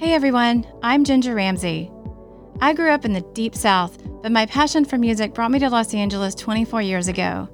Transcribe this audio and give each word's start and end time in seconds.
Hey 0.00 0.14
everyone, 0.14 0.66
I'm 0.82 1.04
Ginger 1.04 1.34
Ramsey. 1.34 1.90
I 2.62 2.72
grew 2.72 2.90
up 2.90 3.04
in 3.04 3.12
the 3.12 3.20
deep 3.34 3.54
South, 3.54 3.98
but 4.22 4.32
my 4.32 4.46
passion 4.46 4.86
for 4.86 4.96
music 4.96 5.34
brought 5.34 5.50
me 5.50 5.58
to 5.58 5.68
Los 5.68 5.92
Angeles 5.92 6.34
24 6.36 6.80
years 6.80 7.06
ago. 7.06 7.46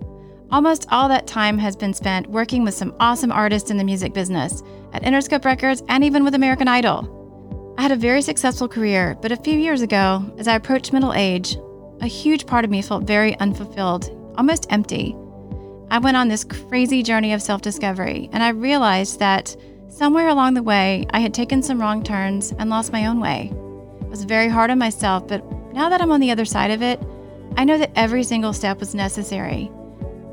Almost 0.53 0.87
all 0.93 1.09
that 1.09 1.27
time 1.27 1.59
has 1.59 1.75
been 1.75 1.93
spent 1.93 2.29
working 2.29 2.63
with 2.63 2.75
some 2.75 2.95
awesome 3.01 3.33
artists 3.33 3.73
in 3.73 3.79
the 3.79 3.83
music 3.83 4.15
business, 4.15 4.63
at 4.93 5.03
Interscope 5.03 5.45
Records, 5.45 5.83
and 5.89 6.05
even 6.05 6.23
with 6.23 6.37
American 6.37 6.69
Idol. 6.69 7.75
I 7.79 7.83
had 7.83 7.91
a 7.91 7.97
very 7.97 8.23
successful 8.23 8.69
career, 8.69 9.19
but 9.21 9.33
a 9.33 9.43
few 9.43 9.59
years 9.59 9.83
ago, 9.83 10.33
as 10.39 10.47
I 10.47 10.55
approached 10.55 10.93
middle 10.93 11.15
age, 11.15 11.57
a 12.01 12.07
huge 12.07 12.47
part 12.47 12.65
of 12.65 12.71
me 12.71 12.81
felt 12.81 13.03
very 13.03 13.37
unfulfilled, 13.41 14.17
almost 14.37 14.69
empty. 14.71 15.17
I 15.91 15.99
went 15.99 16.17
on 16.17 16.29
this 16.29 16.45
crazy 16.45 17.03
journey 17.03 17.33
of 17.33 17.43
self 17.43 17.61
discovery, 17.61 18.31
and 18.33 18.41
I 18.41 18.51
realized 18.51 19.19
that 19.19 19.57
somewhere 19.89 20.29
along 20.29 20.55
the 20.55 20.63
way, 20.63 21.07
I 21.11 21.21
had 21.21 21.35
taken 21.35 21.63
some 21.63 21.81
wrong 21.81 22.03
turns 22.03 22.53
and 22.59 22.71
lost 22.71 22.93
my 22.93 23.07
own 23.07 23.21
way. 23.21 23.53
I 24.03 24.09
was 24.09 24.25
very 24.25 24.49
hard 24.49 24.71
on 24.71 24.79
myself, 24.79 25.27
but 25.27 25.45
now 25.73 25.89
that 25.89 26.01
I'm 26.01 26.13
on 26.13 26.21
the 26.21 26.31
other 26.31 26.45
side 26.45 26.71
of 26.71 26.83
it, 26.83 27.01
I 27.57 27.65
know 27.65 27.79
that 27.79 27.93
every 27.97 28.23
single 28.23 28.53
step 28.53 28.81
was 28.81 28.95
necessary. 28.95 29.71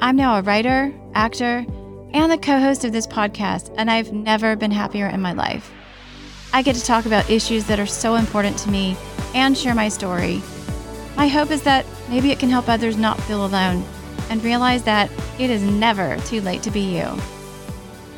I'm 0.02 0.16
now 0.16 0.38
a 0.38 0.42
writer, 0.42 0.94
actor, 1.16 1.66
and 2.14 2.32
the 2.32 2.38
co 2.38 2.60
host 2.60 2.86
of 2.86 2.92
this 2.92 3.08
podcast, 3.08 3.74
and 3.78 3.90
I've 3.90 4.12
never 4.14 4.56
been 4.56 4.72
happier 4.72 5.08
in 5.08 5.22
my 5.22 5.34
life. 5.34 5.72
I 6.54 6.62
get 6.62 6.76
to 6.76 6.84
talk 6.84 7.06
about 7.06 7.30
issues 7.30 7.66
that 7.66 7.80
are 7.80 7.86
so 7.86 8.16
important 8.16 8.58
to 8.60 8.70
me 8.70 8.96
and 9.34 9.58
share 9.58 9.74
my 9.74 9.90
story. 9.90 10.42
My 11.16 11.28
hope 11.28 11.52
is 11.52 11.64
that 11.64 11.86
maybe 12.10 12.32
it 12.32 12.40
can 12.40 12.50
help 12.50 12.70
others 12.70 12.98
not 12.98 13.20
feel 13.22 13.46
alone 13.46 13.84
and 14.30 14.44
realize 14.44 14.84
that 14.84 15.10
it 15.40 15.50
is 15.50 15.62
never 15.64 16.18
too 16.26 16.42
late 16.42 16.62
to 16.64 16.72
be 16.72 16.98
you. 16.98 17.18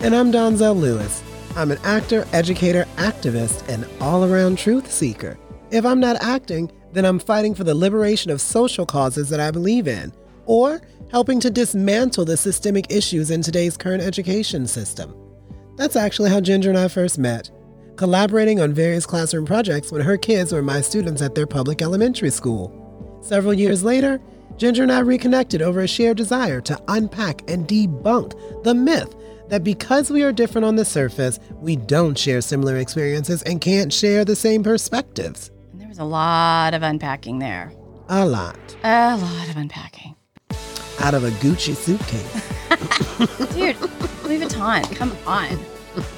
And 0.01 0.15
I'm 0.15 0.31
Donzel 0.31 0.79
Lewis. 0.79 1.23
I'm 1.55 1.71
an 1.71 1.79
actor, 1.83 2.27
educator, 2.31 2.85
activist, 2.97 3.67
and 3.69 3.87
all 4.01 4.23
around 4.23 4.57
truth 4.57 4.91
seeker. 4.91 5.37
If 5.71 5.85
I'm 5.85 5.99
not 5.99 6.21
acting, 6.21 6.71
then 6.91 7.05
I'm 7.05 7.17
fighting 7.17 7.55
for 7.55 7.63
the 7.63 7.73
liberation 7.73 8.29
of 8.29 8.41
social 8.41 8.85
causes 8.85 9.29
that 9.29 9.39
I 9.39 9.51
believe 9.51 9.87
in, 9.87 10.13
or 10.45 10.81
helping 11.11 11.39
to 11.39 11.49
dismantle 11.49 12.25
the 12.25 12.37
systemic 12.37 12.91
issues 12.91 13.31
in 13.31 13.41
today's 13.41 13.77
current 13.77 14.03
education 14.03 14.67
system. 14.67 15.15
That's 15.75 15.95
actually 15.95 16.29
how 16.29 16.41
Ginger 16.41 16.69
and 16.69 16.77
I 16.77 16.87
first 16.87 17.17
met, 17.17 17.49
collaborating 17.95 18.59
on 18.59 18.73
various 18.73 19.05
classroom 19.05 19.45
projects 19.45 19.91
when 19.91 20.01
her 20.01 20.17
kids 20.17 20.53
were 20.53 20.61
my 20.61 20.81
students 20.81 21.21
at 21.21 21.35
their 21.35 21.47
public 21.47 21.81
elementary 21.81 22.29
school. 22.29 23.19
Several 23.23 23.53
years 23.53 23.83
later, 23.83 24.21
Ginger 24.57 24.83
and 24.83 24.91
I 24.91 24.99
reconnected 24.99 25.61
over 25.61 25.81
a 25.81 25.87
shared 25.87 26.17
desire 26.17 26.61
to 26.61 26.79
unpack 26.89 27.49
and 27.49 27.67
debunk 27.67 28.63
the 28.63 28.75
myth 28.75 29.15
that 29.49 29.63
because 29.63 30.09
we 30.09 30.23
are 30.23 30.31
different 30.31 30.65
on 30.65 30.75
the 30.75 30.85
surface, 30.85 31.39
we 31.61 31.75
don't 31.75 32.17
share 32.17 32.41
similar 32.41 32.77
experiences 32.77 33.41
and 33.43 33.61
can't 33.61 33.91
share 33.91 34.25
the 34.25 34.35
same 34.35 34.63
perspectives. 34.63 35.51
And 35.71 35.81
there 35.81 35.87
was 35.87 35.99
a 35.99 36.03
lot 36.03 36.73
of 36.73 36.83
unpacking 36.83 37.39
there. 37.39 37.71
A 38.09 38.25
lot. 38.25 38.57
A 38.83 39.17
lot 39.17 39.49
of 39.49 39.57
unpacking. 39.57 40.15
Out 40.99 41.13
of 41.13 41.23
a 41.23 41.31
Gucci 41.31 41.75
suitcase. 41.75 42.47
Dude, 43.53 43.79
Louis 44.23 44.39
Vuitton, 44.39 44.95
come 44.95 45.11
on. 45.25 45.49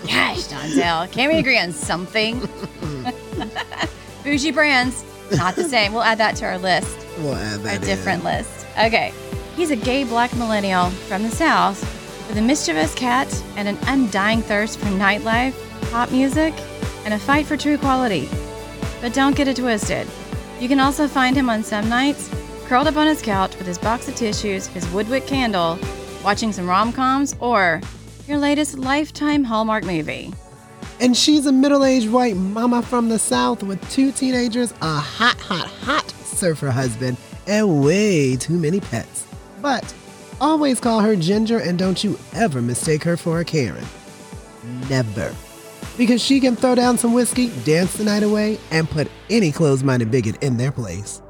Gosh, 0.06 0.48
Donzel, 0.48 1.12
can't 1.12 1.32
we 1.32 1.40
agree 1.40 1.60
on 1.60 1.72
something? 1.72 2.40
Bougie 4.24 4.52
brands, 4.52 5.04
not 5.36 5.56
the 5.56 5.64
same. 5.64 5.94
We'll 5.94 6.04
add 6.04 6.18
that 6.18 6.36
to 6.38 6.46
our 6.46 6.58
list, 6.58 6.98
We'll 7.20 7.36
add 7.36 7.62
that 7.62 7.82
different 7.82 8.24
list. 8.24 8.66
Okay. 8.80 9.14
He's 9.56 9.72
a 9.72 9.76
gay 9.76 10.04
black 10.04 10.36
millennial 10.36 10.90
from 11.08 11.24
the 11.24 11.32
South 11.32 11.84
with 12.28 12.38
a 12.38 12.42
mischievous 12.42 12.94
cat 12.96 13.28
and 13.56 13.68
an 13.68 13.78
undying 13.88 14.42
thirst 14.42 14.80
for 14.80 14.88
nightlife, 14.88 15.54
pop 15.92 16.12
music, 16.12 16.54
and 17.06 17.14
a 17.14 17.20
fight 17.20 17.46
for 17.46 17.58
true 17.58 17.76
equality. 17.76 18.28
But 19.02 19.14
don't 19.14 19.36
get 19.36 19.48
it 19.48 19.58
twisted. 19.58 20.08
You 20.60 20.68
can 20.68 20.80
also 20.80 21.08
find 21.08 21.36
him 21.36 21.50
on 21.50 21.64
some 21.64 21.88
nights, 21.88 22.30
curled 22.66 22.88
up 22.88 22.98
on 22.98 23.08
his 23.08 23.22
couch 23.22 23.56
with 23.58 23.68
his 23.68 23.78
box 23.78 24.08
of 24.08 24.16
tissues, 24.16 24.68
his 24.68 24.88
woodwick 24.90 25.26
candle, 25.28 25.80
watching 26.24 26.52
some 26.52 26.68
rom 26.68 26.92
coms, 26.92 27.36
or 27.40 27.82
your 28.28 28.38
latest 28.38 28.78
Lifetime 28.78 29.44
Hallmark 29.44 29.86
movie. 29.86 30.34
And 31.00 31.16
she's 31.16 31.46
a 31.46 31.52
middle 31.52 31.86
aged 31.86 32.10
white 32.10 32.36
mama 32.36 32.82
from 32.82 33.08
the 33.08 33.20
South 33.20 33.62
with 33.62 33.80
two 33.92 34.12
teenagers, 34.12 34.74
a 34.82 34.96
hot, 34.96 35.40
hot, 35.40 35.68
hot 35.68 36.10
surfer 36.10 36.72
husband, 36.72 37.18
and 37.46 37.84
way 37.84 38.36
too 38.36 38.58
many 38.58 38.80
pets. 38.80 39.26
But 39.62 39.94
always 40.40 40.80
call 40.80 41.02
her 41.02 41.16
Ginger 41.16 41.60
and 41.60 41.78
don't 41.78 42.04
you 42.04 42.18
ever 42.34 42.62
mistake 42.62 43.04
her 43.04 43.18
for 43.18 43.40
a 43.40 43.46
Karen. 43.46 43.86
Never. 44.90 45.34
Because 45.98 46.24
she 46.24 46.40
can 46.40 46.56
throw 46.56 46.76
down 46.76 46.98
some 46.98 47.14
whiskey, 47.14 47.50
dance 47.64 47.94
the 47.94 48.04
night 48.04 48.24
away, 48.24 48.60
and 48.72 48.90
put 48.90 49.10
any 49.30 49.52
closed 49.52 49.84
minded 49.84 50.12
bigot 50.12 50.42
in 50.44 50.58
their 50.58 50.72
place. 50.72 51.22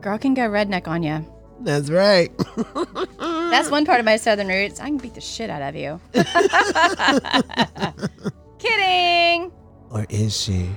Girl 0.00 0.18
can 0.18 0.34
go 0.34 0.42
redneck 0.42 0.88
on 0.88 1.02
you. 1.02 1.24
That's 1.60 1.90
right. 1.90 2.30
That's 3.18 3.70
one 3.70 3.84
part 3.84 4.00
of 4.00 4.06
my 4.06 4.16
southern 4.16 4.48
roots. 4.48 4.80
I 4.80 4.86
can 4.86 4.96
beat 4.96 5.14
the 5.14 5.20
shit 5.20 5.50
out 5.50 5.62
of 5.62 5.76
you. 5.76 6.00
Kidding! 8.58 9.52
or 9.90 10.06
is 10.08 10.36
she? 10.36 10.70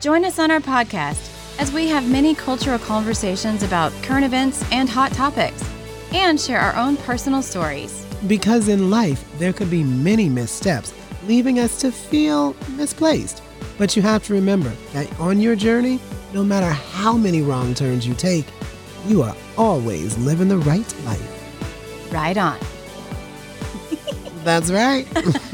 Join 0.00 0.24
us 0.24 0.38
on 0.38 0.50
our 0.50 0.60
podcast 0.60 1.32
as 1.58 1.72
we 1.72 1.88
have 1.88 2.10
many 2.10 2.34
cultural 2.34 2.78
conversations 2.78 3.62
about 3.62 3.92
current 4.02 4.24
events 4.24 4.64
and 4.72 4.88
hot 4.88 5.12
topics, 5.12 5.62
and 6.16 6.40
share 6.40 6.58
our 6.60 6.74
own 6.76 6.96
personal 6.98 7.42
stories. 7.42 8.04
Because 8.26 8.68
in 8.68 8.90
life, 8.90 9.24
there 9.38 9.52
could 9.52 9.70
be 9.70 9.82
many 9.84 10.28
missteps, 10.28 10.92
leaving 11.26 11.58
us 11.58 11.78
to 11.80 11.92
feel 11.92 12.54
misplaced. 12.76 13.42
But 13.78 13.94
you 13.96 14.02
have 14.02 14.24
to 14.24 14.32
remember 14.34 14.72
that 14.92 15.20
on 15.20 15.40
your 15.40 15.54
journey, 15.56 16.00
no 16.32 16.42
matter 16.42 16.70
how 16.70 17.16
many 17.16 17.42
wrong 17.42 17.74
turns 17.74 18.06
you 18.06 18.14
take, 18.14 18.46
you 19.06 19.22
are 19.22 19.36
always 19.56 20.16
living 20.18 20.48
the 20.48 20.58
right 20.58 20.94
life. 21.04 22.12
Right 22.12 22.36
on. 22.36 22.58
That's 24.44 24.70
right. 24.70 25.06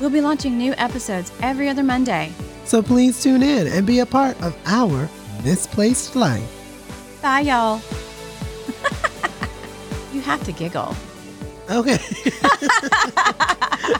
We'll 0.00 0.10
be 0.10 0.20
launching 0.20 0.58
new 0.58 0.74
episodes 0.76 1.32
every 1.40 1.68
other 1.68 1.84
Monday. 1.84 2.32
so 2.64 2.82
please 2.82 3.22
tune 3.22 3.42
in 3.42 3.68
and 3.68 3.86
be 3.86 4.00
a 4.00 4.06
part 4.06 4.38
of 4.42 4.54
our 4.66 5.08
misplaced 5.44 6.16
life. 6.16 6.42
Bye, 7.22 7.40
y'all. 7.40 7.80
Have 10.24 10.42
to 10.44 10.52
giggle. 10.52 10.96
Okay. 11.70 11.92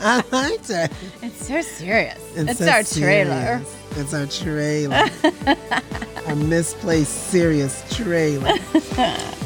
I 0.06 0.22
like 0.32 0.62
that. 0.64 0.92
It's 1.22 1.46
so 1.46 1.62
serious. 1.62 2.18
It's, 2.34 2.58
so 2.58 2.68
our 2.68 2.82
trailer. 2.82 3.64
serious. 3.64 3.76
It's 3.96 4.14
our 4.14 4.26
trailer. 4.26 5.10
our 6.26 6.36
misplaced 6.36 7.30
serious 7.30 7.84
trailer. 7.94 8.54